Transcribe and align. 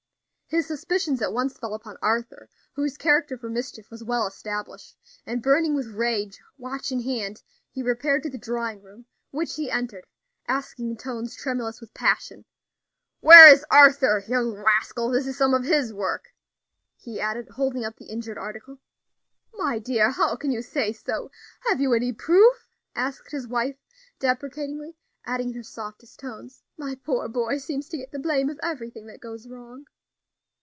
His 0.53 0.67
suspicions 0.67 1.21
at 1.21 1.31
once 1.31 1.57
fell 1.57 1.73
upon 1.73 1.95
Arthur, 2.01 2.49
whose 2.73 2.97
character 2.97 3.37
for 3.37 3.47
mischief 3.49 3.89
was 3.89 4.03
well 4.03 4.27
established; 4.27 4.97
and 5.25 5.41
burning 5.41 5.75
with 5.75 5.87
rage, 5.87 6.41
watch 6.57 6.91
in 6.91 6.99
hand, 7.03 7.41
he 7.71 7.81
repaired 7.81 8.21
to 8.23 8.29
the 8.29 8.37
drawing 8.37 8.81
room, 8.81 9.05
which 9.29 9.55
he 9.55 9.71
entered, 9.71 10.03
asking, 10.49 10.89
in 10.89 10.97
tones 10.97 11.37
tremulous 11.37 11.79
with 11.79 11.93
passion, 11.93 12.43
"Where 13.21 13.47
is 13.47 13.65
Arthur! 13.71 14.25
Young 14.27 14.51
rascal! 14.51 15.09
this 15.09 15.25
is 15.25 15.37
some 15.37 15.53
of 15.53 15.63
his 15.63 15.93
work," 15.93 16.33
he 16.97 17.21
added, 17.21 17.47
holding 17.51 17.85
up 17.85 17.95
the 17.95 18.09
injured 18.09 18.37
article. 18.37 18.79
"My 19.53 19.79
dear, 19.79 20.11
how 20.11 20.35
can 20.35 20.51
you 20.51 20.61
say 20.61 20.91
so? 20.91 21.31
have 21.69 21.79
you 21.79 21.93
any 21.93 22.11
proof?" 22.11 22.67
asked 22.93 23.31
his 23.31 23.47
wife, 23.47 23.77
deprecatingly 24.19 24.97
adding 25.25 25.51
in 25.51 25.55
her 25.55 25.63
softest 25.63 26.19
tones, 26.19 26.61
"my 26.75 26.95
poor 26.95 27.29
boy 27.29 27.57
seems 27.57 27.87
to 27.87 27.97
get 27.97 28.11
the 28.11 28.19
blame 28.19 28.49
of 28.49 28.59
everything 28.61 29.05
that 29.05 29.21
goes 29.21 29.47
wrong." 29.47 29.85